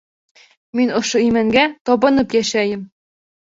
[0.79, 2.85] Мин ошо имәнгә табынып йәшәйем.